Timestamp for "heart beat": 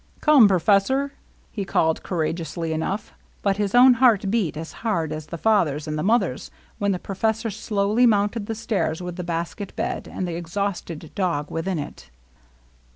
4.01-4.57